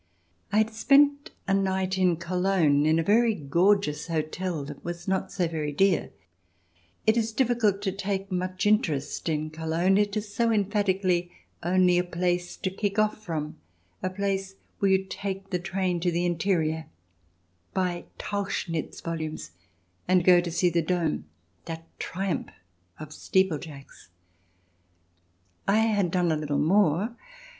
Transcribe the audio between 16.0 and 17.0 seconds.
the interior,